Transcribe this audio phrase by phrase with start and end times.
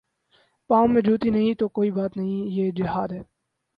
[0.69, 3.21] پاؤں میں جوتی نہیں تو کوئی بات نہیں یہ جہاد ہے۔